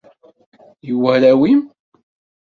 [0.89, 1.59] I warraw-im!